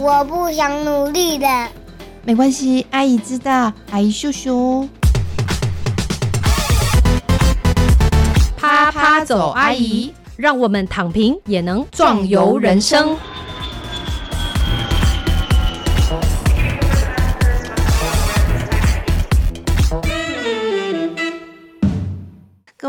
[0.00, 1.46] 我不想努力的。
[2.22, 4.88] 没关系，阿姨知道，阿姨秀秀。
[8.56, 13.16] 啪啪走，阿姨，让我们躺平也能壮游人生。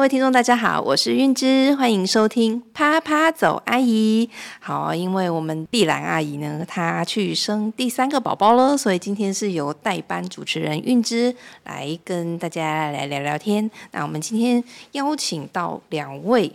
[0.10, 4.28] 位听众，大家好，我是韵之，欢迎收听啪啪走阿姨。
[4.60, 13.70] 好，因为我们碧兰阿姨呢，她去生第三个宝宝了，所以今天是由代班主持人韵之来跟大家来聊聊天。
[13.92, 14.64] 那我们今天
[14.94, 16.52] 邀请到两位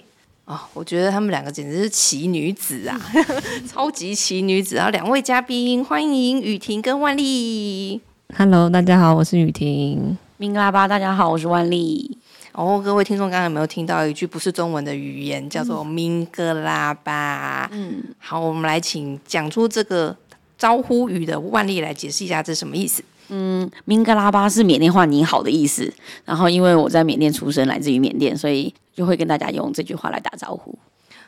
[0.46, 3.00] 哦，我觉得他们两个简直是奇女子啊，
[3.72, 4.74] 超级奇女子。
[4.74, 8.00] 然后两位嘉宾，欢迎雨婷跟万丽。
[8.36, 10.18] Hello，大家好，我是雨婷。
[10.38, 12.18] 明格拉巴，大家好，我是万丽。
[12.54, 17.68] 哦，各位听众，刚刚有没有听到一句不是中文的语言，叫做“明格拉巴”？
[17.74, 20.16] 嗯，好，我们来请讲出这个
[20.56, 23.02] 招呼语的万丽来解释一下这什么意思。
[23.28, 25.92] 嗯，明格拉巴是缅甸话“你好”的意思。
[26.24, 30.78] 然后因为我在缅甸出生，来自于缅甸，所以就会跟大家用这句话来打招呼。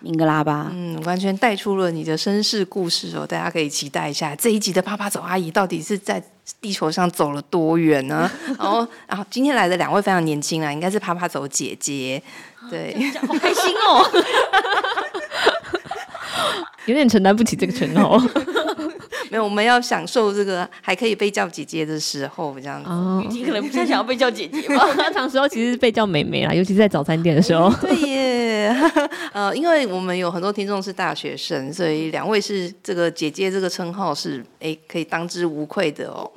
[0.01, 6.23] 明格拉巴，嗯，完全带出了你的身世故事哦，大家可以期待一下这一集的啪啪走阿姨到底是在
[6.61, 8.31] 地球上走了多远呢？
[8.59, 12.23] 然后，然后今天来的两位非常年轻啊，应该是啪啪走姐姐，
[12.71, 12.95] 对，
[13.27, 14.09] 好开心哦！
[16.87, 18.17] 有点承担不起这个称号
[19.31, 22.89] 没有，我们要享受这个还可以被叫姐姐的时候，这样子。
[22.89, 23.25] 哦。
[23.31, 24.87] 你可能不太想要被叫姐姐吧？
[24.95, 27.71] 通常时候其实是被叫妹妹啦， 尤其是在早餐店的时候。
[27.81, 28.77] 对耶，
[29.33, 36.31] 呃，因为我们有很多听众是大学生，所以两位是这个姐姐这个称号是诶可以当之无愧的哦。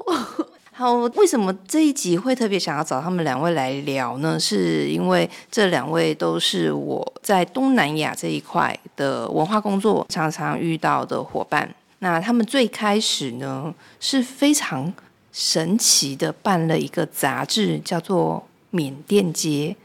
[0.72, 4.40] 好，为什么这一集会特别想要找他们两位来聊呢？
[4.40, 11.70] 是因为这两位都是我在东南亚这一块的文化工作常常遇到的伙伴。
[12.00, 14.92] 那他们最开始呢是非常
[15.32, 19.76] 神奇的办了一个杂志，叫做《缅甸街》。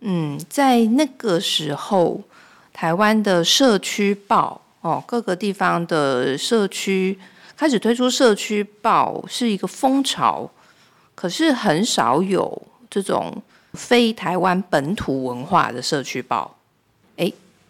[0.00, 2.20] 嗯，在那个时候，
[2.72, 7.18] 台湾的社区报哦，各个地方的社区
[7.56, 10.50] 开始推出社区报是一个风潮，
[11.14, 13.42] 可是很少有这种
[13.72, 16.54] 非台湾本土文化的社区报。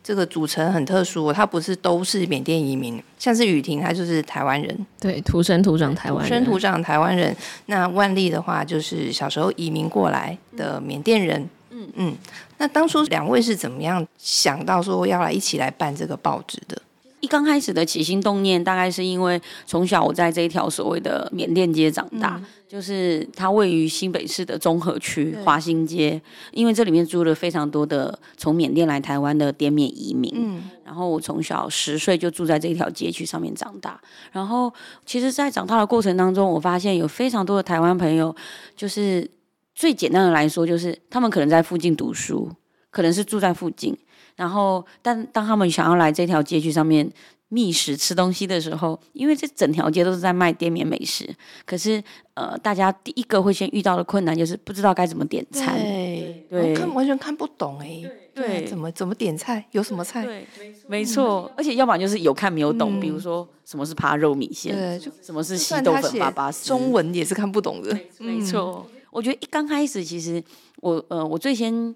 [0.04, 7.34] 诶，这个组成很特殊、哦，它不是都是缅甸移民，像是雨婷，她就是台湾人，对，土生土长台湾人，土生土长台湾人。
[7.66, 11.48] 那万丽的话，就是小时候移民过来的缅甸人。
[11.70, 12.16] 嗯嗯，
[12.58, 16.80] 那当初两位是怎么样想到说要来一起来办这个报纸的？
[17.24, 26.20] 一刚开始的起心动念，大概是因为从小我在这一条所谓的缅甸街长大，就是它位于新北市的中和区华新街，
[26.52, 30.30] 因为这里面住了非常多的从缅甸来台湾的滇缅移民。
[30.36, 30.62] 嗯。
[30.84, 33.98] 然后我从小十岁就住在这一条街区上面长大，
[34.30, 34.70] 然后
[35.06, 38.36] 其实，在长大的过程当中，我发现有非常多的台湾朋友，
[38.76, 39.28] 就是
[39.74, 42.50] 最简单的来说，就是他们可能在附近读书，
[42.90, 43.96] 可能是住在附近，
[44.36, 47.10] 然后但当他们想要来这条街区上面
[47.48, 51.28] 觅食吃东西的时候，因为这整条街都是在卖滇缅美食，
[51.64, 52.02] 可是
[52.34, 55.78] 呃，大家第一个会先遇到的困难就是不知道该怎么点餐。
[55.78, 58.02] 对对我看完全看不懂哎、
[58.34, 60.24] 对怎么怎么点菜，有什么菜？
[60.24, 60.44] 对，
[60.88, 67.96] 没错，而且要不然就是有看没有懂，比如说什么是扒肉米线，对，就什么是就西豆粉粑粑丝，中文也是看不懂的。
[68.18, 70.42] 没错，我觉得一刚开始，其实
[70.80, 71.94] 我呃，我最先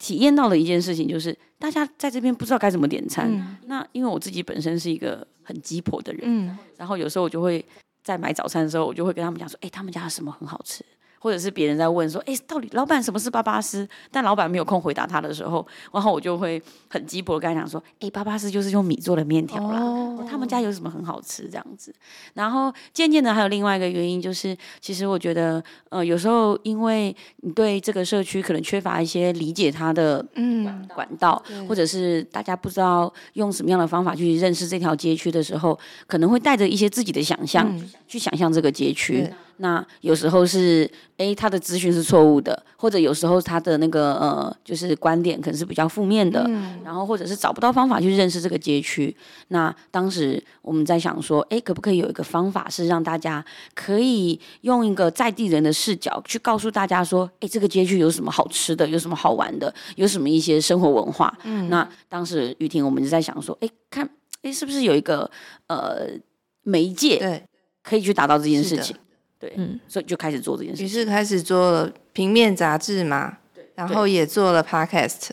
[0.00, 3.30] 体验到的一件事情就是，大家在这边不知道该怎么点餐。
[3.30, 7.64] 嗯那因为我自己本身是一个很鸡婆的人，嗯，然后有时候我就会
[8.02, 10.84] 在买早餐的时候，我就会跟他们讲说，哎、他们家的什么很好吃。
[11.20, 13.86] 或者是别人在问说，哎、到底老板什么是巴巴斯？
[14.10, 19.78] 但老板没有空回答他的时候，然后我就会很鸡婆地跟他讲说，哎、巴巴斯就是用米做的面条啦。
[19.80, 21.94] 哦他们家有什么很好吃这样子。
[22.34, 39.34] 然后渐渐的还有另外一个原因，就是其实我觉得，呃，有时候因为你对这个社区可能缺乏一些理解它的嗯管道，或者是大家不知道用什么样的方法去认识这条街区的时候，可能会带着一些自己的想象、去想象这个街区对。
[39.62, 46.42] 那有时候是，诶，他的资讯是错误的，或者有时候他的那个呃，就是观点可能是比较负面的，
[46.82, 49.14] 然后或者是找不到方法去认识这个街区。
[49.48, 61.36] 那当时我们在想说，诶，可不可以有一个方法是让大家可以用一个在地人的视角去告诉大家说，诶，这个街区有什么好吃的，有什么好玩的，有什么一些生活文化。
[61.44, 64.08] 嗯那当时雨婷我们就在想说，诶，看，
[64.40, 65.30] 诶，是不是有一个
[65.66, 66.06] 呃
[66.62, 67.18] 媒介，
[67.82, 68.96] 可以去达到这件事情？
[69.40, 69.80] 对，嗯。
[69.88, 70.86] 所以就开始做这件事情。
[70.86, 73.64] 于是开始做了平面杂志嘛，对。
[73.74, 75.30] 然后也做了 podcast。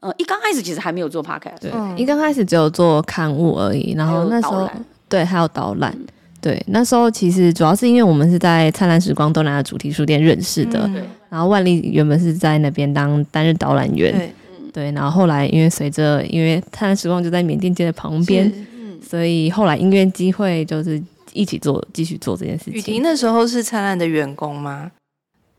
[0.00, 1.96] 呃，一刚开始其实还没有做 podcast，对，嗯。
[1.98, 4.70] 一刚开始只有做刊物而已，然后那时候
[5.08, 5.96] 对，还有导览。
[6.42, 11.02] 对，那时候其实主要是因为我们是在灿烂时光东南亚主题书店认识的，嗯。
[11.30, 14.30] 然后万丽原本是在那边当担任导览员，对，
[14.70, 19.00] 对，然后后来因为随着因为灿烂时光就在缅甸街的旁边，嗯。
[19.00, 21.02] 所以后来因缘机会就是
[21.34, 22.80] 一起做，继续做这件事情雨。
[22.80, 24.90] 婷那时候是灿烂的员工吗？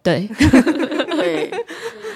[0.02, 0.30] 对，
[1.18, 1.52] 对，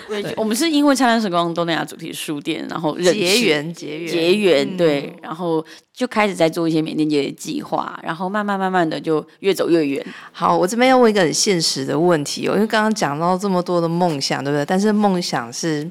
[0.22, 10.06] 对，我们是因为灿烂时光东南亚主题书店，然后结缘结缘结缘，嗯对，然后就开始在做一些缅甸街的计划，然后慢慢慢慢的就越走越远。
[10.32, 14.64] 好，我这边要问一个很现实的问题哦，因为刚刚讲到这么多的梦想，对不对？
[14.64, 15.90] 但是梦想是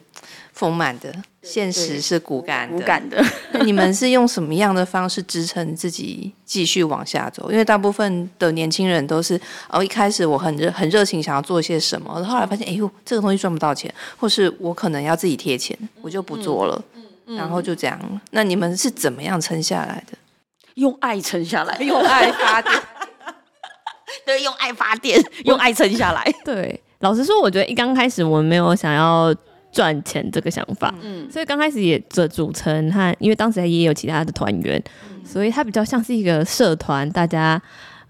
[0.53, 1.13] 丰满的，
[1.49, 2.77] 现实是骨感的。
[2.77, 7.51] 无感的， 那你们是用什么样的方式支撑自己继续往下走？
[7.51, 9.41] 因为大部分的年轻人都是
[9.71, 16.85] 哦，一开始我很热很热情，想要做些什么，后来发现哎呦，这个东西赚不到钱，或是我可能要自己贴钱，我就不做了，
[17.27, 17.99] 然后就这样。
[18.33, 20.19] 那你们是怎么样撑下来的？
[20.75, 22.75] 用爱撑下来，用爱发电。
[24.25, 26.23] 对，用爱发电，用爱撑下来。
[26.45, 29.35] 对，老实说，我觉得一刚开始我们没有想要
[29.79, 34.83] 赚钱这个想法，嗯，所以刚开始也这组成和因为当时也有其他的团员，
[35.25, 37.63] 所以它比较像是一个社团，大家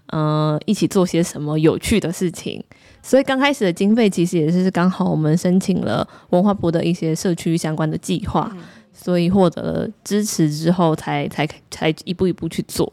[0.07, 2.59] 嗯、呃一起做些什么有趣的事情。
[3.03, 8.51] 所以刚开始的经费其实也是刚好我们申请了文化部的一些社区相关的计划，
[8.91, 12.91] 所以获得了支持之后才才才一步一步去做。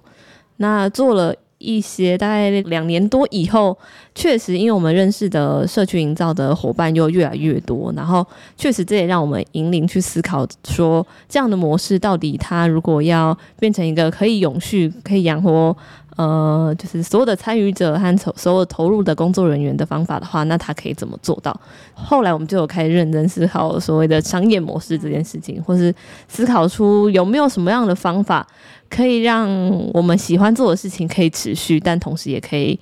[0.58, 3.76] 那做了一些大概两年多以后，
[4.14, 8.26] 确实因为我们认识的社区营造的伙伴又越来越多，然后
[8.56, 15.76] 确实这也让我们引领去思考说，这样的模式到底它如果要变成一个可以永续、可以养活
[16.16, 21.54] 呃，就是所有的参与者和所所有投入的工作人员的方法的话，那它可以怎么做到？
[21.92, 25.94] 后来我们就有开始认真思考所谓的商业模式这件事情，或是
[26.26, 28.46] 思考出有没有什么样的方法
[28.88, 29.48] 可以让
[29.92, 32.78] 我们喜欢做的事情可以持续，但同时也可以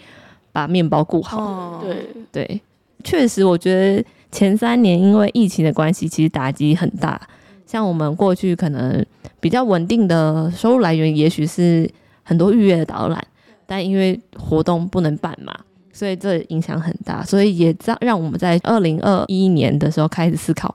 [0.52, 1.42] 把面包顾好。
[1.42, 1.96] 哦，对，
[2.30, 2.60] 对，
[3.02, 7.20] 确实，我觉得前三年因为疫情的关系，其实打击很大。
[7.66, 9.04] 像我们过去可能
[9.40, 11.90] 比较稳定的收入来源，也许是
[12.22, 13.26] 很多预约的导览，
[13.66, 15.52] 但因为活动不能办嘛，
[15.92, 17.24] 所以这影响很大。
[17.24, 20.72] 所以也让让我们在二零二一年的时候开始思考，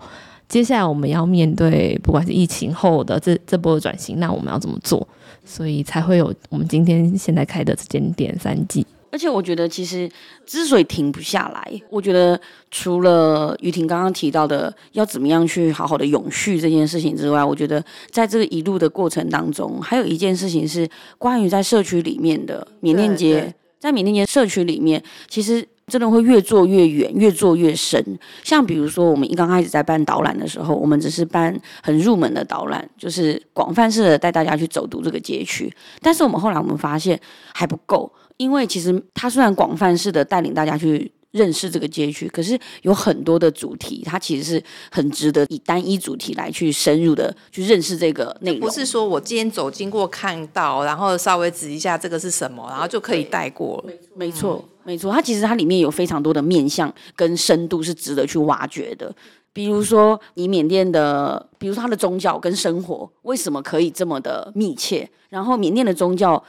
[0.50, 5.08] 接下来我们要面对不管是疫情后的这这波的转型，那我们要怎么做？
[5.46, 8.86] 所以才会有我们今天现在开的这间店三季。
[9.12, 10.10] 而且我觉得，其实
[10.46, 20.88] 之所以停不下来，我觉得除了雨婷刚刚提到的要怎么样去好好的永续这件事情之外，我觉得在这个一路的过程当中，还有一件事情是
[21.18, 25.68] 关于在社区里面的缅甸对街，在缅甸街社区里面，其实。
[25.90, 28.04] 真的会越做越远，越做越深。
[28.44, 35.74] 像比如说，我们一刚开始在办导览的时候，我们只是办很入门的导览，就是广泛式的带大家去走读这个街区。
[36.02, 37.20] 但是我们后来我们发现
[37.54, 48.62] 还不够，因为其实它虽然广泛式的带领大家去认识这个街区，可是有很多的主题，它其实是很值得以单一主题来去深入的去认识这个内容。
[48.62, 53.84] 不是说我今天走经过看到，然后稍微指一下这个是什么，然后就可以带过了。
[53.86, 59.14] 没错，没错，没错它其实它里面有非常多的面向跟深度是值得去挖掘的。
[59.52, 65.10] 比如说，你缅甸的，比如说它的宗教跟生活为什么可以这么的密切？
[65.30, 66.42] 然后缅甸的宗教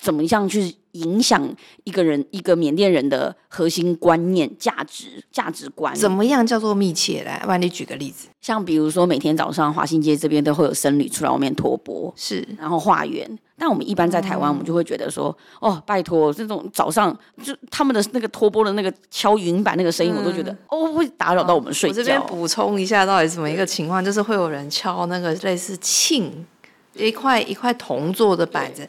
[0.00, 1.48] 怎么样去影响
[1.84, 5.94] 一个人、一个缅甸人的核心观念、价值、价值观？
[5.94, 7.22] 怎么样叫做密切？
[7.24, 8.28] 来，万你举个例子。
[8.40, 13.38] 像比如说，每天早上华新街这边都会有僧侣出来外面托钵，是然后化缘。
[13.60, 21.92] 但我们一般在台湾，我们就会觉得说，哦，拜托，这种早上就他们的那个托钵的那个敲云板那个声音，我都觉得、哦会打扰到我们睡觉。
[21.92, 24.02] 我这边补充一下，到底怎么一个情况？
[24.04, 26.30] 就是会有人敲那个类似磬，
[26.98, 28.88] 一块一块铜做的板子，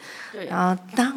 [0.49, 1.13] 然后当，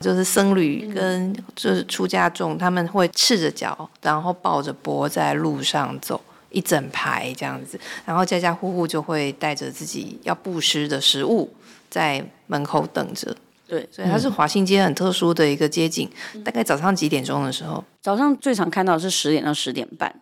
[0.00, 6.20] 就是僧侣跟就是出家众，他们会赤着脚，然后抱着钵在路上走。
[6.50, 11.52] 一整排这样子，然后家家户户就会带着自己要布施的食物
[11.90, 16.08] 在门口等着，对，所以它是华新街很特殊的一个街景。
[16.44, 20.14] 大概早上几点钟的时候，早上最常看到是十点到十点半。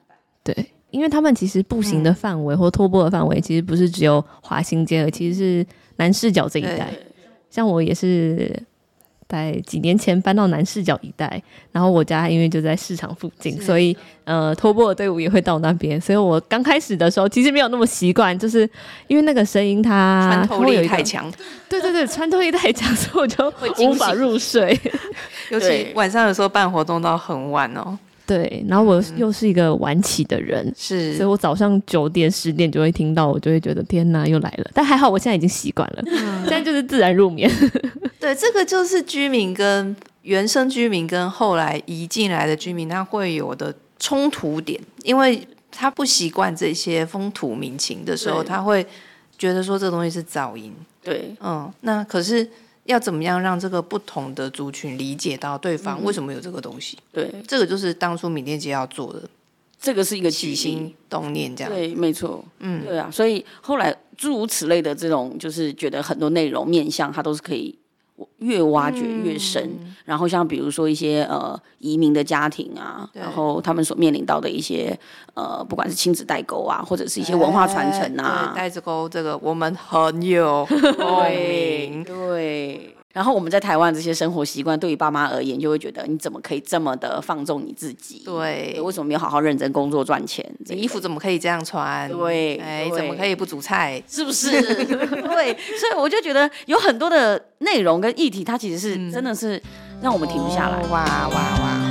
[0.43, 6.89] 对，因为他们其实步行的范围或拖波的范围，其实不是只有华新街，其实是南市角这一带。
[7.51, 8.55] 像我也是
[9.29, 16.01] 在几年前搬到南市角一带，然后我家因为就在市场附近，所以呃拖波的队伍也会到那边。
[16.01, 18.69] 所以我刚开始的时候其实没有那么习惯，就是
[19.07, 21.31] 因为那个声音它穿透力太强，
[21.69, 24.79] 对对对，穿透力太强，所以我就惊无法入睡。
[25.51, 27.99] 尤其晚上有时候办活动到很晚哦。
[28.33, 34.71] 对，然后我又是一个晚起的人，是所以我早上九点十点就会听到，我就会觉得天哪，又来了。
[34.73, 36.03] 但还好我现在已经习惯了，
[36.49, 37.51] 现在就是自然入眠。
[38.19, 48.87] 对，这个就是居民跟原生居民跟后来移进来的居民，他会有的冲突点，因为他不习惯这些风土民情的时候，他会
[49.37, 50.73] 觉得说这个东西是噪音。
[51.03, 52.49] 对，嗯，那可是
[52.85, 56.99] 要怎么样让这个不同的族群理解到对方为什么有这个东西？
[57.13, 59.23] 对，这个就是当初缅甸街要做的
[59.81, 60.55] 这个是一个起。
[60.55, 61.73] 心动念，这样。
[61.73, 67.77] 对，没错，嗯，对啊，所以后来诸如此类的这种，就是觉得很多内容面向，它都是可以
[68.39, 69.79] 越挖掘越深。
[70.05, 74.99] 然后像比如说一些呃移民的家庭啊，然后他们所面临到的一些
[75.35, 82.05] 呃，不管是亲子代沟啊，或者是一些文化传承啊哎对，带子沟这个我们很有 共对鸣。
[82.05, 82.97] 对。
[83.13, 88.23] 然后我们在台湾这些生活习惯，对于爸妈而言，就会觉得你怎么可以这么的放纵你自己？
[88.25, 90.45] 对为什么没有好好认真工作赚钱？
[90.65, 92.11] 这你衣服怎么可以这样穿？
[92.11, 94.03] 对哎，怎么可以不煮菜？
[94.09, 94.51] 是不是？
[94.87, 99.63] 对，所以我就觉得有很多的内容跟议题，它其实是、真的是
[100.01, 100.77] 让我们停不下来。
[100.79, 101.82] 哦哇哇哇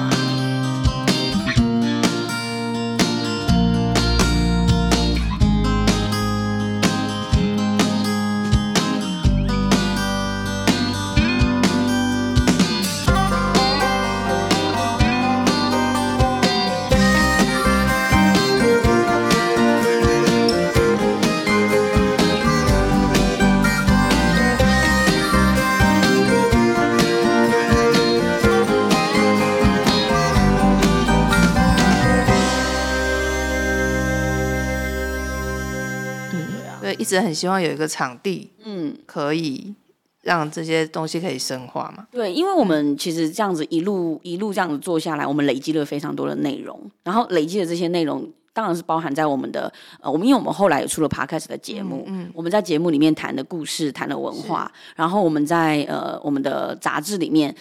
[37.11, 39.75] 直很希望有一个场地嗯，可以
[40.21, 42.07] 让这些东西可以深化嘛。
[42.11, 48.31] 对，因为我们其实这样子一路一路这样子做下来，我们累积了非常多的内容，然后累积的这些内容。
[48.53, 57.55] 当然是包含在我们的呃，我们因为我们后来也出了 podcast 的节目，嗯我们在节目里面谈的故事，谈的文化，然后我们在呃我们的杂志里面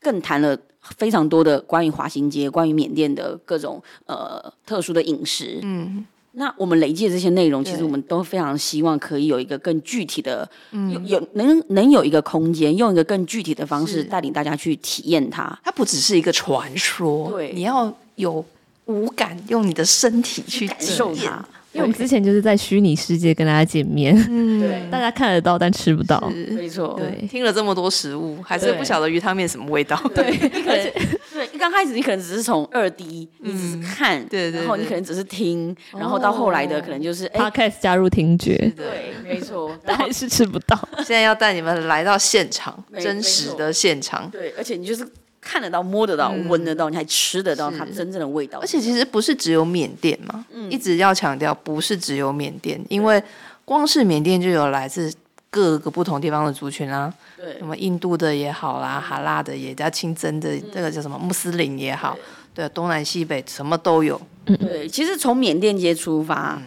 [0.00, 0.58] 更谈了
[0.96, 6.04] 非常多的关于华新街、关于缅甸的各种呃特殊的饮食，嗯，
[6.38, 14.04] 那我们累积的这些内容，其实我们都非常希望可以有一个更具体的，有有能能有一个空间，用一个更具体的方式是。
[14.04, 15.58] 带领大家去体验它。
[15.64, 17.52] 它不只是一个传说，对。
[17.54, 18.44] 你要有
[18.84, 21.42] 五感，用你的身体去感受它。
[21.72, 26.30] 因为我们之前就是在虚拟世界跟大家见面，嗯， 大家看得到但吃不到。
[26.30, 26.46] 是。
[26.52, 29.98] 没错，对，听了这么多食物，还是不晓得鱼汤面什么味道。
[30.14, 30.92] 对，你可能
[31.36, 40.76] 对，刚开始你可能只是从二 D，你只是看，对对然后你可能只是听，然后到后来的可能就是哎，Podcast 加入听觉，对，没错， 但还是吃不到。
[41.04, 44.30] 现在要带你们来到现场，真实的现场。
[44.30, 45.06] 对，而且你就是
[45.40, 53.22] 看得到、摸得到、闻得到，你还吃得到它是真正的味道，而且其实不是只有缅甸嘛，一直要强调不是只有缅甸，因为
[53.64, 55.12] 光是缅甸就有来自
[55.50, 57.58] 各个不同地方的族群啊，对。
[57.58, 62.16] 什么印度的也好啦，哈拉的也叫清真的，这个叫什么穆斯林也好，
[62.54, 64.20] 对，东南西北什么都有。
[64.44, 66.60] 对，其实从缅甸街出发，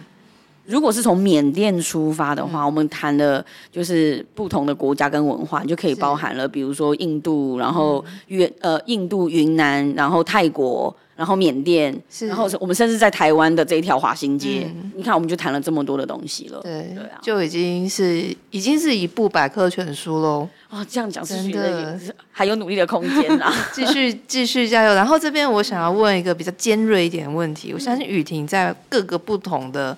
[0.65, 10.95] 如果是从缅甸出发的话，我们谈的就是不同的国家跟文化，就可以包含了，比如说印度，然后越呃印度、云南，然后泰国。
[11.19, 16.61] 然后缅甸，然后我们甚至在台湾的这一条华新街，你看我们就谈了这么多的东西了。
[16.61, 20.47] 对，对啊就已经是已经是一部百科全书喽。
[20.69, 23.53] 哦，这样讲是觉真的得还有努力的空间啦。
[23.75, 24.95] 继续继续加油。
[24.95, 29.97] 然后这边我想要问一个比较尖锐一点的问题，我相信雨婷在各个不同的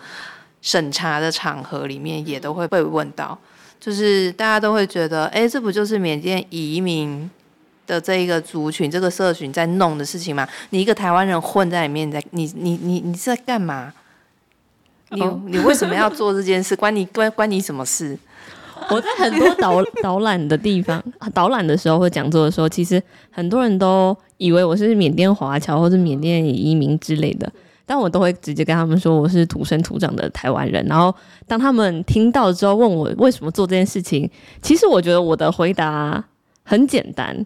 [0.63, 3.38] 审查的场合里面也都会被问到，
[3.80, 7.30] 就是大家都会觉得，哎，这不就是缅甸移民
[7.91, 10.48] 的这一个族群、这个社群在弄的事情嘛？
[10.69, 13.91] 你一个台湾人混在里面，你在你你你你是在干嘛？
[15.10, 16.74] 你、哦你为什么要做这件事？
[16.74, 18.17] 关你关关你什么事？
[18.89, 27.51] 我在很多导 导览的地方，导览的时候或讲座的时候，其实很多人都以为我是缅甸华侨或者缅甸移民之类的，
[27.86, 30.83] 但我都会直接跟他们说我是土生土长的台湾人。
[30.88, 31.13] 然后
[31.45, 34.27] 当他们听到之后问我为什么做这件事情，
[34.62, 36.24] 其实我觉得我的回答
[36.63, 37.38] 很简单，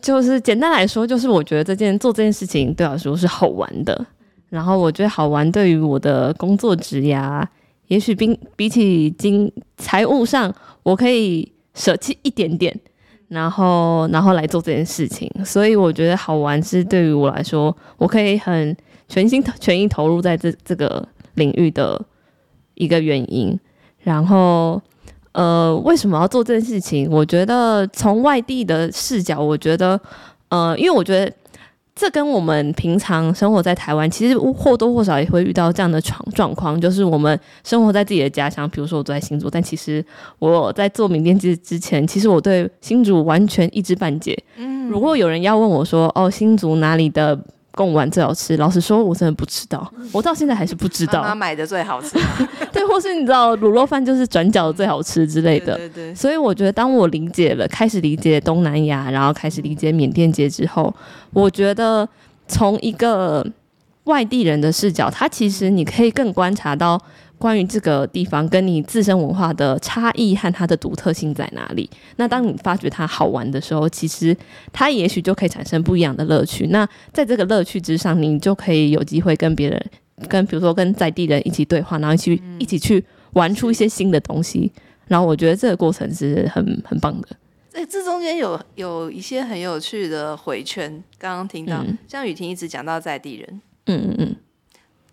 [0.00, 4.06] 就是简单来说，就是我觉得这件做这件事情对我来说是好玩的。
[4.48, 7.44] 然后我觉得好玩对于我的工作职涯，
[7.88, 12.74] 也许比比起经财务上，我可以舍弃一点点，
[13.28, 15.30] 然后然后来做这件事情。
[15.44, 18.74] 所以我觉得好玩是对于我来说，我可以很
[19.06, 22.00] 全心全意投入在这这个领域的
[22.74, 23.58] 一个原因。
[23.98, 24.80] 然后
[25.38, 27.08] 呃，为什么要做这件事情？
[27.10, 30.00] 我觉得从外地的视角，我觉得
[30.48, 31.32] 呃，因为我觉得。
[32.00, 40.04] 这跟我们平常生活在台湾，其实或多或少也会遇到这样的状状况，就是我们生活在自己的家乡，比如说我住在新竹，但其实
[40.38, 44.40] 我在做缅甸之之前，其实我对新竹完全一知半解。
[44.58, 47.36] 嗯，如果有人要问我说，哦，新竹哪里的？
[47.78, 51.22] 贡丸最好吃，老实说，我真的不知道，我到现在还是不知道。
[51.22, 52.18] 妈妈买的最好吃，
[52.72, 55.76] 对，或是你知道卤肉饭就是转角最好吃之类的。
[55.76, 56.12] 对对。
[56.12, 60.92] 所以我觉得，当我理解了，开始理解东南亚，然后开始理解缅甸街之后，
[61.32, 62.08] 我觉得
[62.48, 63.46] 从一个
[64.04, 67.00] 外地人的视角，他其实你可以更观察到。
[67.38, 71.88] 关于这个地方跟你自身文化的差异和它的独特性在哪里？
[72.16, 74.36] 那当你发觉它好玩的时候，其实
[74.72, 76.66] 它也许就可以产生不一样的乐趣。
[76.66, 79.90] 那在这个乐趣之上，你就可以有机会跟别人，
[80.28, 83.04] 跟比如说跟在地人一起对话，然后去一起去
[83.34, 84.72] 玩出一些新的东西。
[85.06, 87.28] 然后我觉得这个过程是很很棒的。
[87.72, 91.02] 哎，这中间有有一些很有趣的回圈。
[91.16, 94.36] 刚刚听到，像雨婷一直讲到在地人，嗯嗯嗯。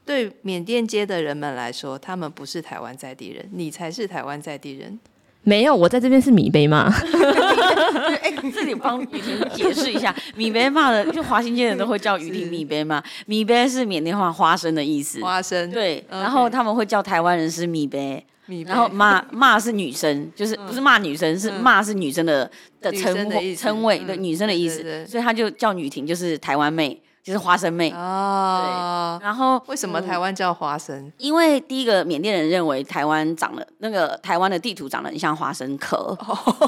[0.05, 4.99] 对缅甸街的人们来说，他们不是台湾在地人，你才是台湾在地人。
[5.41, 6.91] 没有，我在这边是米杯嘛。
[8.21, 13.03] 哎，这里帮雨婷解释一下，米杯嘛的，就华新街人都会叫雨婷米杯嘛。
[13.27, 15.69] 米杯是缅甸话花生的意思，花生。
[15.71, 18.23] 对，然后他们会叫台湾人是米杯，
[18.65, 22.49] 然后骂骂是女生，就是不是骂女生，是骂是女生的
[22.81, 26.99] 的称称谓，对女生的意思，所以他就叫雨婷，就是台湾妹。
[27.25, 31.11] 就是花生妹哦，对，然后为什么台湾叫花生？
[31.17, 36.15] 因为第一个缅甸人认为台湾长了那个台湾的地图长得很像花生壳，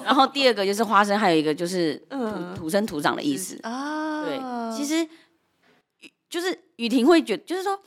[0.03, 4.25] 然后第二个就是花生，还有一个就是土土生土长的意思啊。
[4.25, 4.39] 对，
[4.75, 5.07] 其实
[6.27, 7.79] 就是雨婷会觉，就是说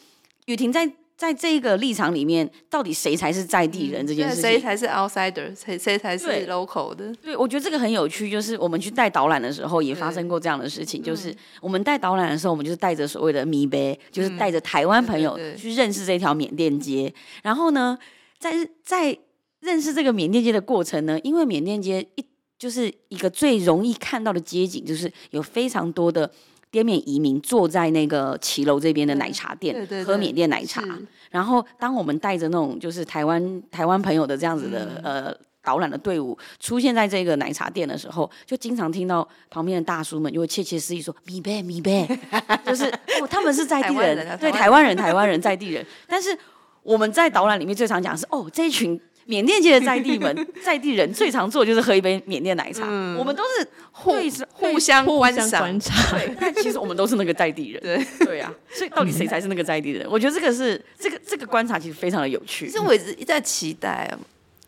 [0.47, 0.89] 雨婷在。
[1.21, 4.43] 在这个立场里面，到底谁才是在地人这件事情？
[4.43, 5.55] 谁才是 outsider？
[5.55, 7.15] 谁谁才是 local 的？
[7.17, 8.31] 对，我觉得这个很有趣。
[8.31, 11.03] 就是我们去带导览的时候，也发生过这样的事情。
[11.03, 17.13] 就是我们带导览的时候，我们就是带着所谓的米杯，就是带着台湾朋友去认识这条缅甸街。
[17.43, 17.99] 然后呢，
[18.39, 19.15] 在在
[19.61, 22.25] 认识这个缅甸街的过程呢，因为缅甸街一
[22.59, 26.31] 就是一个最容易看到的街景，就是有非常多的。
[26.71, 30.83] 滇缅移民坐在那个骑楼这边的奶茶店喝缅甸奶茶，
[31.31, 42.09] 然后当我们带着那种就是台湾台湾朋友的这样子的呃导览的队伍出现在这个奶茶店的时候，就经常听到旁边的大叔们就会窃窃私语说米贝米贝，
[42.65, 42.85] 就是
[43.21, 46.39] 哦他们是在地人，对台湾人台湾人在地人，但是
[46.83, 49.01] 我们在导览里面最常讲是哦这一群。
[49.31, 52.85] 缅甸界的在地们、 在地人最常做就是喝一杯缅甸奶茶。
[53.17, 54.13] 我们都是互
[54.53, 57.81] 互相观观察，对，但其实我们都是那个在地人。
[57.81, 60.05] 对对啊，所以到底谁才是那个在地人？
[60.11, 62.67] 我觉得这个是这个这个观察其实非常的有趣。
[62.67, 64.13] 其实我一直一在期待，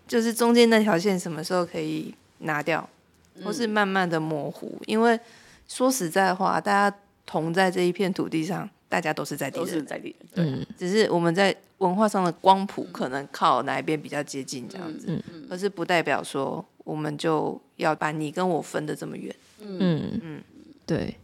[0.06, 2.88] 就是中间那条线什么时候可以拿掉，
[3.44, 4.80] 或是慢慢的模糊。
[4.86, 5.18] 因为
[5.66, 6.96] 说实在话，大家
[7.26, 8.70] 同在这一片土地上。
[8.92, 15.22] 大家都是在地人，都是在地人，对，只是我们在文化上的光谱可能靠哪一边比较接近这样子，嗯。
[15.48, 20.20] 而是不代表说我们就要把你跟我分的这么远，嗯。
[20.22, 20.42] 嗯，
[20.84, 21.16] 对，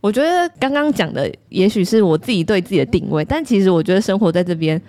[0.00, 4.80] 我觉得刚刚讲的也许是我自己对自己的定位，但其实我觉得生活在这边，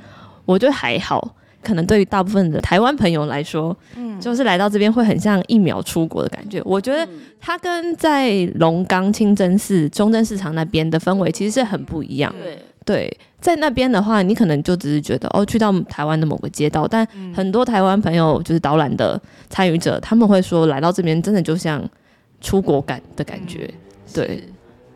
[0.46, 1.36] 我觉得还好。
[1.62, 6.62] 可能对于大部分的台湾朋友来说，嗯，就是来到这边会很像一秒出国的感觉。
[6.66, 7.08] 我觉得
[7.40, 12.34] 它跟在龙岗清真寺、中正市场那边的氛围其实是很不一样。
[12.42, 21.84] 对，对，在那边的话，你可能就只是觉得哦，去到台湾的某个街道，但很多台湾朋友就是导览的参与者，他们会说来到这边真的就像
[22.42, 23.70] 出国感的感觉。
[24.14, 24.44] 对。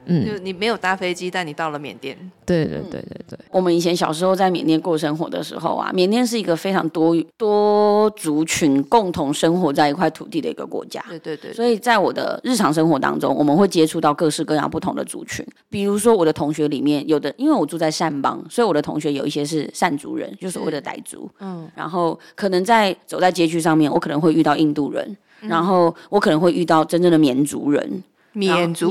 [0.06, 2.18] 嗯，就你没有搭飞机，但你到了缅甸。
[2.46, 3.40] 对对对对对。
[3.52, 11.04] 我们以前小时候在缅甸过生活的时候啊，缅甸是一个非常多多族群共同生活在一块土地的一个国家。
[11.08, 11.54] 对对对。
[11.54, 15.46] 所以在我的日常生活当中，我们会接触到各式各样不同的族群。
[15.70, 21.30] 比如说我的同学里面有的，因为我住在善邦，所以我的同学有一些是善族人，就所谓的傣族。
[21.40, 21.70] 嗯。
[21.76, 28.04] 然后可能在走在街区上面，我可能会遇到印度人，然后我可能会遇到真正的缅族人。
[28.34, 28.90] 缅族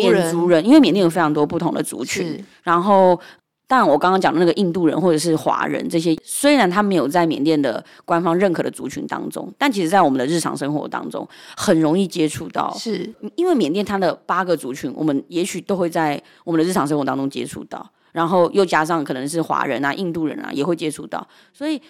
[0.48, 2.42] 人，因为缅甸有非常多不同的族群。
[2.62, 3.18] 然后，
[3.66, 11.26] 但我刚刚讲的那个印度人或者是华人这些，虽然他没有在缅甸的官方认可的族群当中，但其实在我们的日常生活当中
[11.56, 12.72] 很容易接触到。
[12.78, 17.90] 是，因为缅甸它的八个族群，我们也许都会在我们的日常生活当中接触到。
[18.12, 21.26] 然后又加上可能是华人啊、印度人啊，也会接触到。
[21.52, 21.80] 所以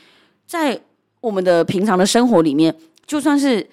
[0.46, 0.80] 在
[1.20, 2.74] 我们的平常的生活里面，
[3.06, 3.68] 就算是。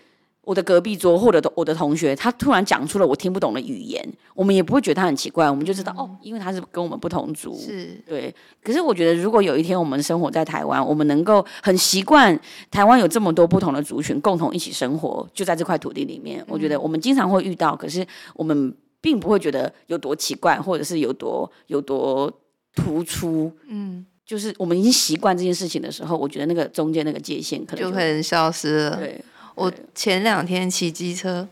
[0.50, 8.34] 我的隔壁桌或者我的同学，他突然讲出了我听不懂的语言，我们也不会觉得他很奇怪，我们就知道哦，因为他是跟我们不同族，是对。
[8.64, 12.36] 可是我觉得，如果有一天我们生活在台湾，我们能够很习惯
[12.72, 22.34] 台湾有这么多不同的族群共同一起生活，就在这块土地里面，我觉得我们经常会遇到，可是我们并不会觉得有多奇怪，或者是有多有多
[22.74, 23.52] 突出。
[23.68, 28.96] 嗯，就是我们已经习惯这件事情的时候，我觉得那个中间那个界限可能就就可能消失了。
[28.96, 29.24] 对，
[29.60, 31.48] 我前两天骑机车，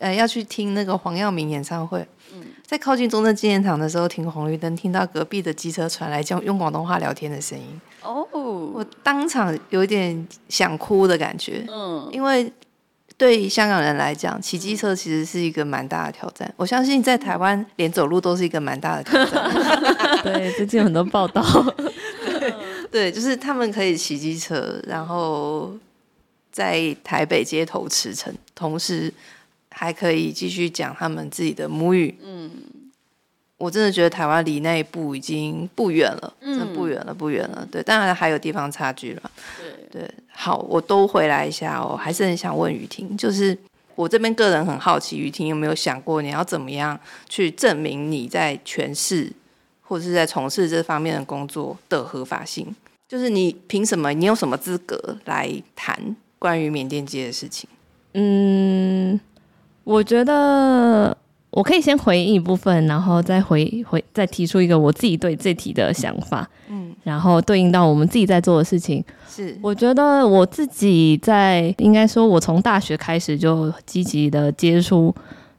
[0.00, 2.04] 呃，要去听那个黄耀明演唱会。
[2.66, 12.50] 在靠近中正纪念堂的时候，停红绿灯，听到隔壁的机车传来用用广东话聊天的声音，哦，我当场有点想哭的感觉，嗯，因为
[13.18, 16.50] 对香港人来讲，骑机车其实是一个蛮大的挑战。
[16.56, 19.52] 我相信在台湾，连走路都是一个蛮大的挑战。
[20.24, 21.44] 对，最近有很多报道，
[22.90, 25.70] 对，就是他们可以骑机车，然后
[26.52, 29.12] 在台北街头驰骋，同时
[29.70, 32.14] 还可以继续讲他们自己的母语。
[32.22, 32.50] 嗯，
[33.56, 37.66] 我真的觉得台湾离那一步已经不远了，真的不远了，不远了。
[37.72, 39.30] 对，当然还有地方差距了。
[39.90, 43.56] 对，好，我都回来一下哦，还是很想问雨婷，就是
[43.94, 49.32] 我这边个人很好奇，雨婷有没有想过你要怎么样去证明你在诠释
[49.80, 52.74] 或者是在从事这方面的工作的合法性？
[53.08, 54.12] 就是你凭什么？
[54.14, 57.70] 你有什么资格来谈关于缅甸街的事情？
[58.14, 59.20] 嗯，
[59.84, 61.16] 我觉得
[61.52, 69.04] 我可以先回应一部分，然后再回回再提出一个我自己对这题的想法，嗯，然后对应到我们自己在做的事情。
[69.28, 75.14] 是我觉得我自己在应该说，我从大学开始就积极的接触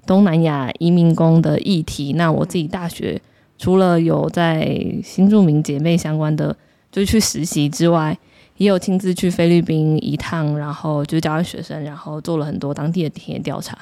[0.06, 2.12] 东南亚移民工的议题。
[2.18, 3.22] 那我自己大学
[3.58, 6.54] 除了有在新住民姐妹相关的，
[6.92, 8.18] 就去实习之外，
[8.58, 13.78] 也有亲自去菲律宾一趟，然后就教学生，然后做了很多当地的田野调查。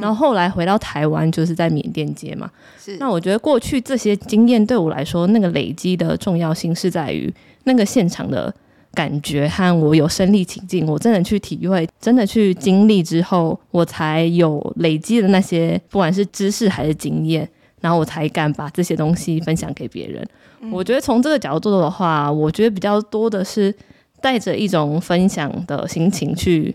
[0.00, 2.50] 然后后来回到台湾，就是在缅甸街嘛。
[2.78, 7.30] 是，那我觉得过去这些经验对我来说，那个累积的重要性是在于
[7.64, 8.50] 那个现场的
[8.94, 17.46] 感觉和我有身历其境，我真的去体会，真的去经历之后，我才有累积的那些不管是知识还是经验，
[17.82, 20.26] 然后我才敢把这些东西分享给别人。
[20.70, 23.74] 我觉得从这个角度的话，我觉得比较多的是
[24.22, 26.74] 带着一种分享的心情去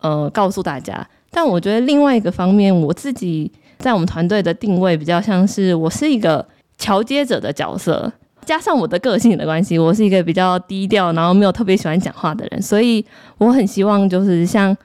[0.00, 1.06] 呃告诉大家。
[1.30, 6.44] 但我觉得另外一个方面，我自己在我们团队的定位比较像是我是一个
[6.76, 8.12] 桥接者的角色，
[8.44, 13.04] 加上我的个性的关系，我是一个比较低调，然后没有特别喜欢讲话的人，所以
[13.38, 14.76] 我很希望就是像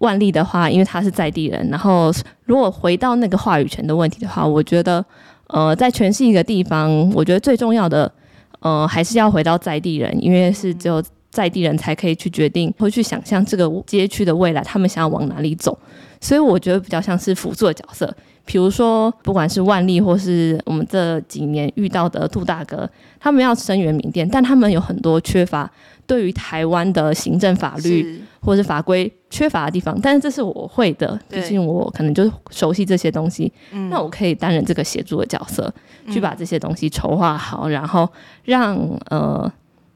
[0.00, 2.12] 万丽的话，因为他是在地人，然后
[2.44, 5.02] 如果回到那个话语权的问题的话，我觉得
[5.46, 8.12] 呃，在全是一个地方，我觉得最重要的
[8.60, 11.02] 呃还是要回到在地人，因为是只有
[11.34, 15.76] 在地人才可以去决定，会去想象这个街区的未来，他们想要往哪里走。
[16.20, 18.16] 所以我觉得比较像是辅助的角色，
[18.46, 25.70] 比如说不管是万历或是我们这几年遇到的杜大哥，他们要声援缅甸，但他们有很多缺乏
[26.06, 28.20] 对于台湾的行政法律是。
[28.44, 33.88] 或是法规缺乏的地方，但是这是我会的，毕竟我可能就熟悉这些东西，嗯。
[33.88, 35.72] 那我可以担任这个协助的角色，
[36.10, 38.06] 去把这些东西筹划好，然后
[38.44, 38.76] 让
[39.08, 39.50] 呃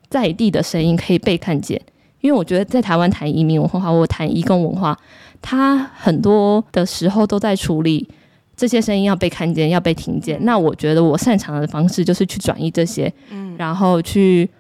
[0.09, 1.81] 在地的声音可以被看见。
[2.21, 4.99] 因为我觉得在台湾谈移民文化或谈移工文化，
[5.41, 8.09] 它很多的时候都在处理
[8.57, 10.37] 这些声音要被看见、要被听见。
[10.45, 14.51] 那我觉得我擅长的方式就是去转移这些，嗯然后去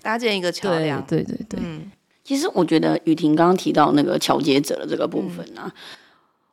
[0.00, 1.04] 搭建一个桥梁。
[1.06, 1.90] 对对对，嗯，
[2.24, 5.70] 其实我觉得雨婷刚刚提到那个桥接者的这个部分啊，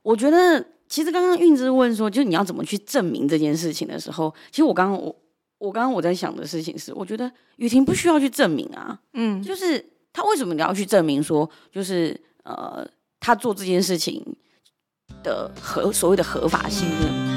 [0.04, 5.16] 我觉得其实刚刚韵之问说，就是你要怎么去证明这件事情的时候，其实我刚刚我
[5.60, 12.84] 我刚刚我在想的事情是，我觉得雨婷不需要去证明啊，嗯，就是他为什么你要去证明说，就是呃，
[13.20, 14.26] 他做这件事情
[15.22, 17.29] 的合所谓的合法性呢？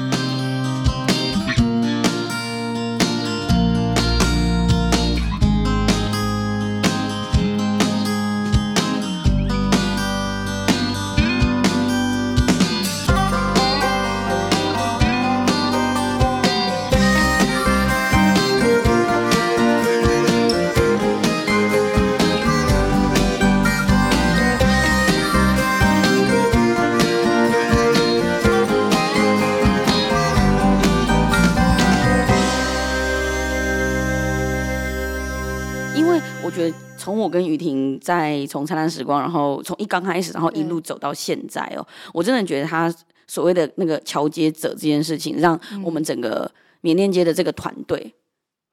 [36.45, 42.93] 我觉得从我跟雨婷在从灿烂时光，然后从一刚开始，然后一路走到现在哦，我真的觉得他
[43.27, 46.49] 所谓的那个桥接者这件事情，让我们整个
[46.81, 48.13] 缅甸街的这个团队，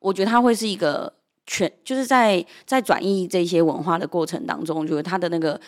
[0.01, 1.13] 我觉得他会是一个
[1.47, 5.59] 全，就是在在转译这些文化的过程当中，我觉得他的那个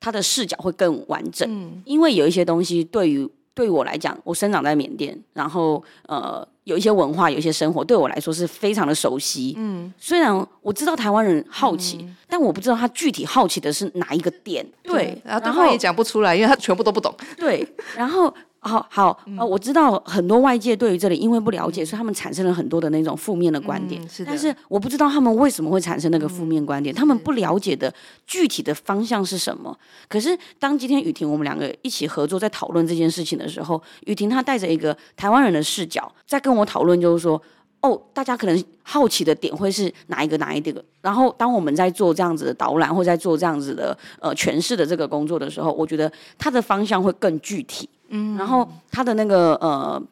[0.00, 1.82] 他的视角会更完整，嗯。
[1.86, 9.54] 因为有一些东西对于对我来讲，我生长在缅甸，然后呃有一些文化，有一些生活，对我来说是非常的熟悉。
[9.56, 14.64] 嗯，虽然我知道台湾人好奇，但我不知道他具体好奇的是哪一个点。
[14.82, 17.12] 对，然后也讲不出来，因为他全部都不懂。
[17.38, 24.02] 对，然后好好，嗯呃，我知道很多外界对于这里因为不了解，所以他们产生了很多的那种负面的观点。
[24.02, 27.92] 嗯是的但是我不知道他们为什么会产生那个负面观点，他们不了解的
[28.26, 29.76] 具体的方向是什么。
[30.08, 37.40] 可是当今天雨婷我们两个一起合作在讨论这件事情的时候，雨婷她带着一个台湾人的视角在跟我讨论，就是说。
[37.80, 40.84] 哦，大家可能好奇的点会是哪一个哪一个？
[41.00, 47.88] 然后当我们在做这样子的导览或在做这样子的呃诠释的这个工作的时候，我觉得它的方向会更具体。
[48.08, 50.02] 嗯，然后它的那个呃，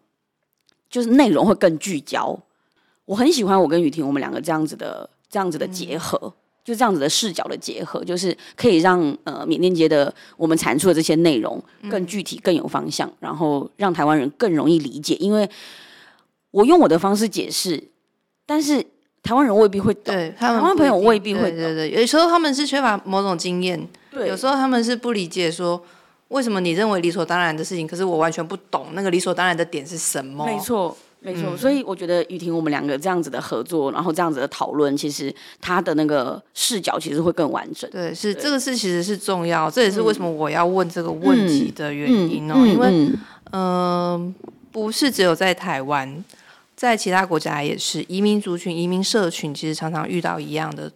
[0.88, 2.38] 就是内容会更聚焦。
[3.04, 6.18] 我很喜欢我跟雨婷我们两个这样子的这样子的结合，
[6.64, 15.14] 就这样子的视角的结合，就是可以让呃缅甸街的我们阐述的这些内容更具体、更有方向，然后让台湾人更容易理解。
[15.20, 15.48] 因为
[16.50, 17.82] 我用我的方式解释，
[18.44, 18.84] 但是
[19.22, 20.12] 台湾人未必会懂。
[20.14, 25.80] 对他们台湾朋友未必会对对对，有时候他们是缺乏某种经验，对有时候他们是不理解说
[26.28, 30.44] 为什么你认为理所当然的事情，可是我完全不懂那个理所当然的点是什么。
[30.44, 31.42] 没，错，没错。
[31.50, 37.88] 嗯所以我觉得雨婷我们两个这样子的合作，然后这样子的讨论，其实他的那个视角其实会更完整。
[37.90, 43.18] 对，是对这个是其实是重要，这也是为什么我要问这个问题的原因哦，嗯因为嗯
[43.52, 44.34] 嗯、
[44.72, 46.24] 不是只有在台湾，
[46.74, 50.90] 在其他国家也是移民族群、移民社群，其实常常遇到一样的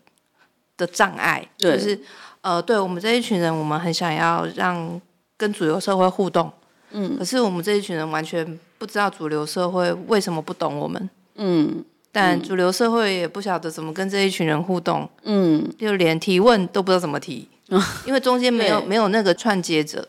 [0.76, 1.98] 的障碍，对就是
[2.42, 5.00] 呃，对我们这一群人，我们很想要让
[5.40, 6.52] 跟主流社会互动，
[6.92, 7.16] 嗯。
[7.18, 8.44] 可是我们这一群人完全
[8.76, 11.82] 不知道主流社会为什么不懂我们，嗯。
[12.12, 17.48] 但主流社会也不晓得怎么跟这一群人互动，嗯，就连提问都不知道怎么提，
[18.04, 20.04] 因为中间没有没有那个串接者，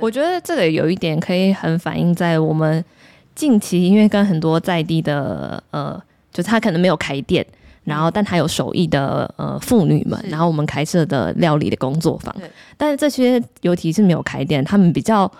[0.00, 2.82] 我觉得这个有一点可以很反映在我们
[3.34, 7.46] 近期，因为跟很多在地的呃，就是他可能没有开店，
[7.84, 15.30] 然后但他有手艺的呃妇女们，然后我们开设的料理的工作坊对，但是这些尤其是没有开店，他们比较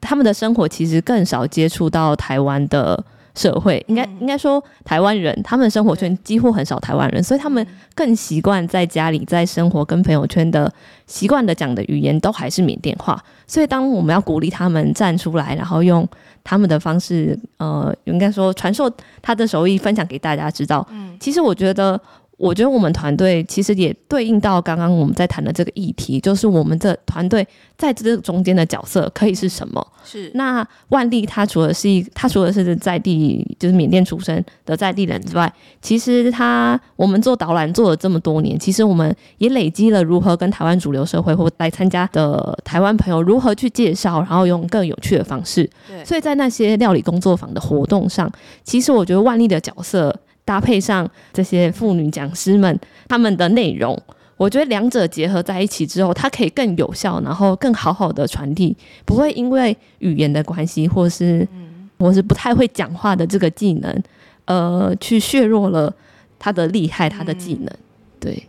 [0.00, 3.04] 他们的生活其实更少接触到台湾的。
[3.34, 7.64] 社会应该应该说，台湾人他们的生活圈几乎很少台湾人，所以他们
[7.94, 10.72] 更习惯在家里在生活跟朋友圈的
[11.06, 13.22] 习惯的讲的语言都还是缅甸话。
[13.46, 16.06] 所以当我们要鼓励他们站出来，然后用
[16.44, 18.90] 他们的方式，呃，应该说传授
[19.20, 20.86] 他的手艺，分享给大家知道。
[20.90, 22.00] 嗯，其实我觉得。
[22.40, 29.86] 我觉得我们团队其实也对应到刚刚我们在谈的这个议题，就是我们的团队在这中间的角色可以是什么？
[30.02, 45.68] 是那万丽她除了是一，她除了是在地就是缅甸出生的在地人之外，其实她我们做导览做了这么多年，其实我们也累积了如何跟台湾主流社会或来参加的台湾朋友如何去介绍，然后用更有趣的方式。
[45.86, 48.32] 对所以在那些料理工作坊的活动上，
[48.64, 50.18] 其实我觉得万丽的角色
[50.50, 53.96] 搭配上这些妇女讲师们他们的内容。
[54.36, 61.46] 我觉得两者结合在一起之后，它可以更有效，然后更好好的传递，不会因为语言的关系，或是、
[62.00, 64.02] 或是不太会讲话的这个技能，
[64.46, 65.94] 呃，去削弱了
[66.36, 67.72] 他的厉害，他的技能。
[68.18, 68.42] 对，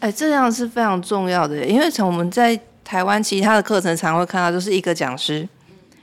[0.00, 5.48] 哎，这样是非常重要的，因为从我们在台湾其他的课程常会看到，就是一个讲师，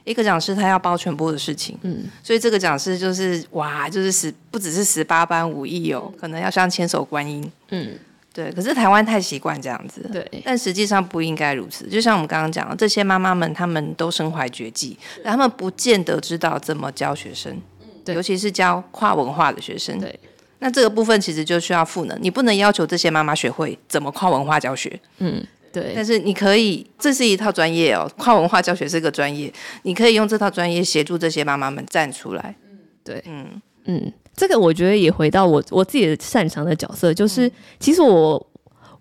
[0.08, 8.00] 一个讲师他要包全部的事情，嗯，所以这个讲师就是哇，就是十不只是十八般武艺哦，可能要像千手观音，嗯，
[8.34, 8.50] 对。
[8.54, 11.86] 可是台湾太习惯这样子了，对，但实际上不应该如此。
[11.88, 17.62] 就像我们刚刚讲的，这些妈妈们，她们都身怀绝技，但她们不见得知道怎么教学生，
[18.06, 20.00] 对尤其是教跨文化的学生。
[20.00, 20.18] 对，
[20.60, 25.46] 那这个部分其实就需要赋能，你不能要求这些妈妈学会怎么跨文化教学，嗯，
[25.80, 29.52] 对，但是你可以，这是一套专业哦，跨文化教学是个专业，
[29.84, 32.56] 你可以用这套专业协助这些妈妈们站出来。
[33.04, 33.46] 对，嗯，
[33.86, 38.48] 嗯，这个我觉得也回到我我自己的擅长的角色，就是其实我，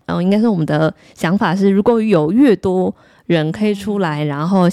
[0.07, 2.95] 嗯、应该是我们的想法是，如果有越多
[3.27, 4.69] 人可以出来，然后。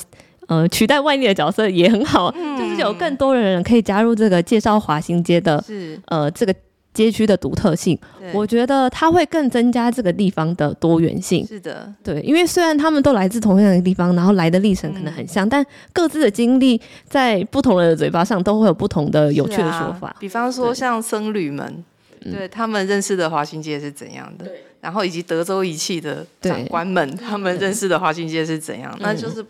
[0.47, 6.53] 呃，取代外力的角色也很好，就是有更多的人可以加入这个介绍华新街的是，呃这个
[6.93, 7.97] 街区的独特性，
[8.33, 11.45] 我觉得它会更增加这个地方的多元性。
[11.45, 20.15] 是的，对，因为虽然他们都来自同样的地方，然后来的历程可能很像，但各自的经历在不同人的嘴巴上都会有不同的有趣的说法。
[20.19, 21.83] 比方说像僧侣们，
[22.21, 22.47] 对。
[22.47, 24.45] 他们认识的华新街是怎样的，
[24.79, 29.43] 然后以及德州仪器的长官们，他们认识的华新街是怎样，那就是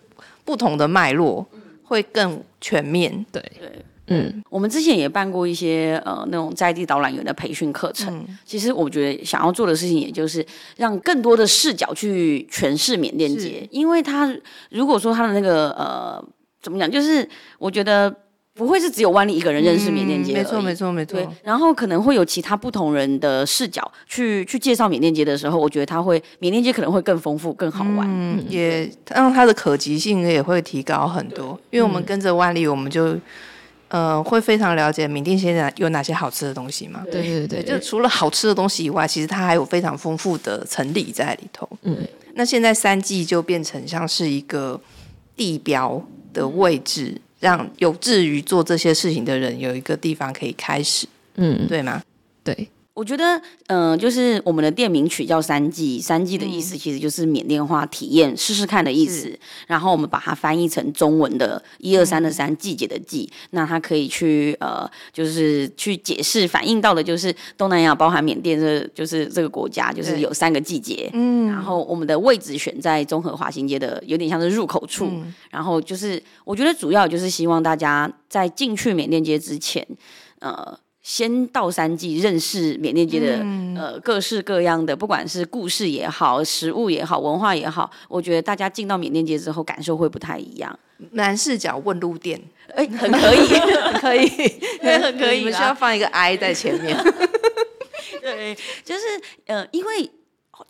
[0.46, 1.46] 不同的脉络
[1.84, 3.26] 会更全面。
[3.32, 3.70] 对，对。
[4.08, 8.14] 嗯，我们之前也办过一些呃那种在地导览员的培训课程。
[8.14, 8.38] 嗯。
[8.44, 10.46] 其实我觉得想要做的事情，也就是
[10.78, 14.34] 让更多的视角去诠释缅甸街，因为它
[14.70, 16.24] 如果说它的那个呃
[16.62, 18.14] 怎么讲，就是我觉得
[18.54, 20.76] 不会是只有万丽一个人认识缅甸街、嗯没错没。
[20.76, 21.20] 错没错。
[21.20, 28.08] 对，，然后可能会有其他不同人的视角去去介绍缅甸街的时候，我觉得它会缅甸街可能会更丰富、更好玩。
[28.08, 33.18] 嗯，也让它的可及性也会提高很多，因为我们跟着万里，我们就
[33.94, 37.04] 呃会非常了解缅甸现在有哪些好吃的东西嘛。
[37.12, 41.70] 对对对，对，就除了好吃的东西以外，其实它还有非常丰富的层理在里头。
[41.84, 41.96] 嗯，
[42.34, 44.82] 那现在三季就变成像是一个
[45.36, 46.04] 地标
[46.34, 52.02] 的位置，让有志于做这些事情的人有一个地方可以开始，嗯，对吗？
[52.44, 59.38] 对，我觉得，嗯、就是我们的店名取叫三季，三季的意思其实就是缅甸话体验试试看的意思。
[59.66, 71.10] 然后我们把它翻译成中文的“一二三”的三季节的季，那它可以去呃，就是去解释反映到的就是东南亚包含缅甸这就是这个国家就是有三个季节。
[71.14, 75.12] 嗯然后我们的位置选在综合华新街的，有点像是入口处。
[75.50, 79.86] 然后就是，我觉得主要就是希望大家在进去缅甸街之前，
[80.40, 90.80] 呃，先到三季认识缅甸街的、呃各式各样的，不管是故事也好、食物也好、文化也好，我觉得大家进到缅甸街之后感受会不太一样。
[91.12, 92.40] 男视角问路店
[92.74, 93.48] 哎，很可以，
[94.00, 94.30] 可以，
[94.82, 96.98] 对很可以你们需要放一个 I 在前面。
[98.22, 99.02] 对，就是
[99.48, 100.10] 呃，因为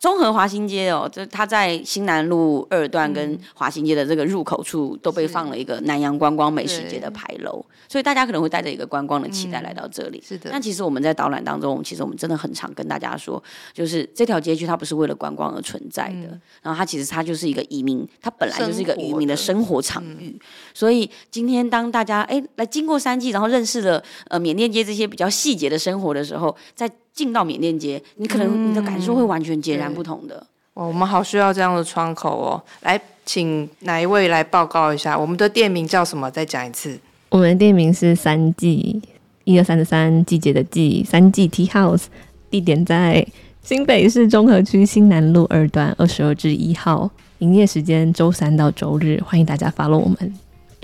[0.00, 10.22] 中和华新街哦，这它在新南路二段跟华新街的这个入口处都被放了一个南洋观光美食节的牌楼，所以大家可能会带着一个观光的期待来到这里。
[10.26, 10.48] 是的。
[10.50, 13.42] 但其实我们在导览当中，其实我们真的很常跟大家说，
[13.74, 20.40] 就是这条街区它不是为了观光而存在的，然后它其实它就是一个移民，它本来就是一个移民的的生活场域。
[20.72, 30.44] 所以今天当大家哎来经过三季，然后认识了呃缅甸街这些比较细节的生活的时候，再进到缅甸街，你可能你的感受会完全截然不同的。
[30.74, 32.62] 哇，我们好需要这样的窗口哦！
[32.82, 36.28] 来，请哪一位来报告一下，我们的店名叫什么？
[36.28, 36.98] 再讲一次。
[37.28, 39.00] 我们的店名是三季，
[39.44, 42.06] 一二三的三，季节的季，三季 Tea House，
[42.50, 43.24] 地点在
[43.62, 50.34] 新北市中和区新南路二段二十二至一号，营业时间周三到周日，欢迎大家 follow 我们，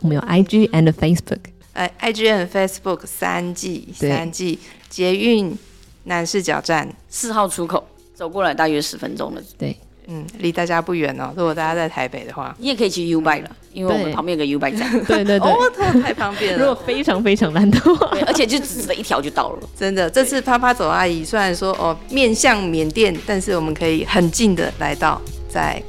[0.02, 1.40] 我们有 IG and Facebook。
[1.72, 5.56] 哎，IG and Facebook 三季三季捷运
[6.04, 11.32] 南市角站，四号出口走过来大约十分钟了，对，嗯，离大家不远哦。
[11.36, 15.50] 如果大家在台北的话，你也可以去 U bike 了，因为我们旁边有个 U bike 站， 对对对。
[15.50, 15.56] 哦，
[16.02, 19.68] 太方便了如果，非常非常难的话，而且就只了一条就到了。
[19.78, 20.08] 真的。
[20.10, 25.82] 这次啪啪走阿姨虽然说哦面向缅甸，但是我们可以很近的来到在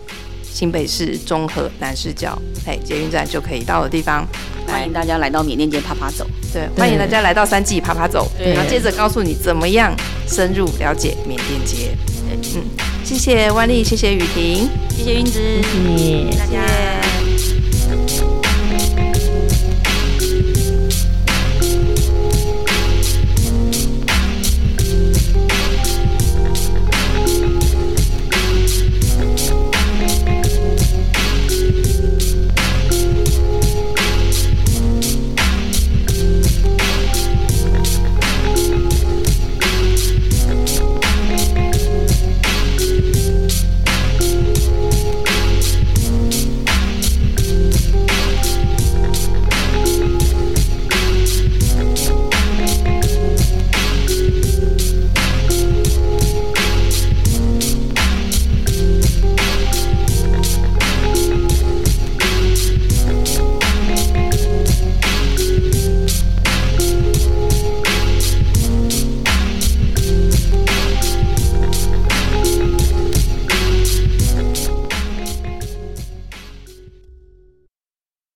[0.54, 4.28] 新北市中和南视角，哎，捷运站就可以到的地方。
[4.68, 6.26] 欢迎大家来到缅甸街啪啪走。
[6.54, 9.96] 对，欢迎大家来到三季爬爬走，对然后接着告诉你怎么样
[10.28, 11.96] 深入了解缅甸街。
[12.56, 12.64] 嗯，
[13.04, 15.62] 谢谢万丽，谢谢雨婷，谢谢云芝，
[15.98, 17.01] 谢谢大家。